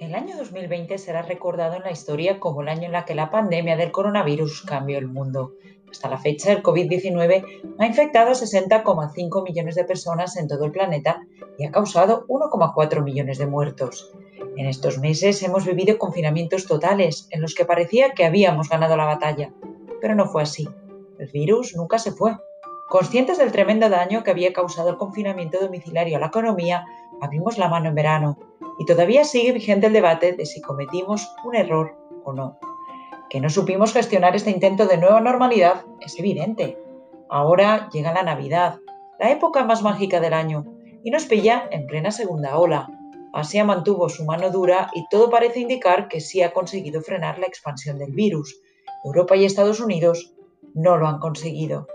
[0.00, 3.30] El año 2020 será recordado en la historia como el año en la que la
[3.30, 5.52] pandemia del coronavirus cambió el mundo.
[5.90, 10.72] Hasta la fecha, el COVID-19 ha infectado a 60,5 millones de personas en todo el
[10.72, 11.20] planeta
[11.58, 14.10] y ha causado 1,4 millones de muertos.
[14.56, 19.04] En estos meses hemos vivido confinamientos totales en los que parecía que habíamos ganado la
[19.04, 19.52] batalla,
[20.00, 20.66] pero no fue así.
[21.18, 22.38] El virus nunca se fue.
[22.88, 26.86] Conscientes del tremendo daño que había causado el confinamiento domiciliario a la economía,
[27.20, 28.49] abrimos la mano en verano
[28.80, 31.94] y todavía sigue vigente el debate de si cometimos un error
[32.24, 32.58] o no.
[33.28, 36.78] Que no supimos gestionar este intento de nueva normalidad es evidente.
[37.28, 38.78] Ahora llega la Navidad,
[39.18, 40.64] la época más mágica del año,
[41.04, 42.88] y nos pilla en plena segunda ola.
[43.34, 47.46] Asia mantuvo su mano dura y todo parece indicar que sí ha conseguido frenar la
[47.46, 48.62] expansión del virus.
[49.04, 50.32] Europa y Estados Unidos
[50.72, 51.86] no lo han conseguido.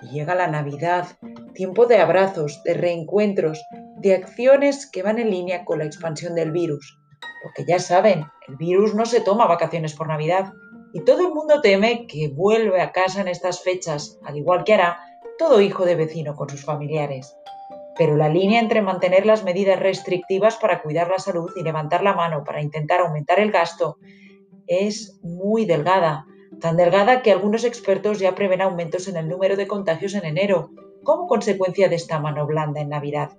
[0.00, 1.08] Y llega la Navidad,
[1.54, 3.60] tiempo de abrazos, de reencuentros,
[4.04, 7.00] de acciones que van en línea con la expansión del virus.
[7.42, 10.52] Porque ya saben, el virus no se toma vacaciones por Navidad
[10.92, 14.74] y todo el mundo teme que vuelve a casa en estas fechas, al igual que
[14.74, 14.98] hará
[15.38, 17.34] todo hijo de vecino con sus familiares.
[17.96, 22.12] Pero la línea entre mantener las medidas restrictivas para cuidar la salud y levantar la
[22.12, 23.96] mano para intentar aumentar el gasto
[24.66, 26.26] es muy delgada,
[26.60, 30.72] tan delgada que algunos expertos ya prevén aumentos en el número de contagios en enero,
[31.04, 33.38] como consecuencia de esta mano blanda en Navidad.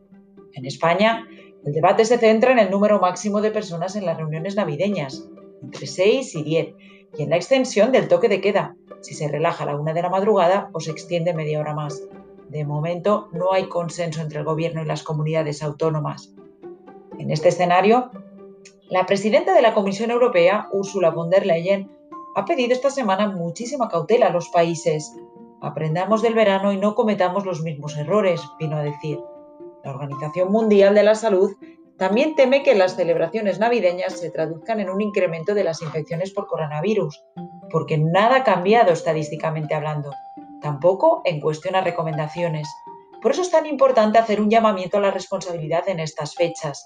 [0.56, 1.28] En España,
[1.66, 5.28] el debate se centra en el número máximo de personas en las reuniones navideñas,
[5.62, 6.76] entre 6 y 10,
[7.18, 10.02] y en la extensión del toque de queda, si se relaja a la una de
[10.02, 12.02] la madrugada o se extiende media hora más.
[12.50, 16.34] De momento no hay consenso entre el Gobierno y las comunidades autónomas.
[17.20, 18.12] En este escenario,
[18.90, 21.92] la presidenta de la Comisión Europea, Ursula von der Leyen,
[22.36, 25.14] ha pedido esta semana muchísima cautela a los países.
[25.62, 29.20] Aprendamos del verano y no cometamos los mismos errores, vino a decir.
[29.86, 31.56] La Organización Mundial de la Salud
[31.98, 36.48] también teme que las celebraciones navideñas se traduzcan en un incremento de las infecciones por
[36.48, 37.24] coronavirus,
[37.70, 40.12] porque nada ha cambiado estadísticamente hablando,
[40.60, 42.68] tampoco en cuestión a recomendaciones.
[43.22, 46.86] Por eso es tan importante hacer un llamamiento a la responsabilidad en estas fechas.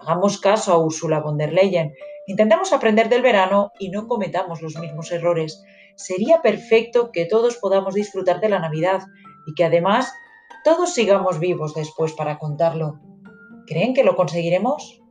[0.00, 1.92] Hagamos caso a Ursula von der Leyen
[2.28, 5.64] Intentamos aprender del verano y no cometamos los mismos errores.
[5.96, 9.00] Sería perfecto que todos podamos disfrutar de la Navidad
[9.46, 10.12] y que además
[10.68, 13.00] todos sigamos vivos después para contarlo.
[13.66, 15.02] ¿Creen que lo conseguiremos?